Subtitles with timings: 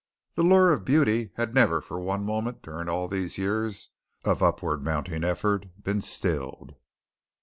[0.33, 3.89] The lure of beauty had never for one moment during all these years
[4.25, 6.73] of upward mounting effort been stilled.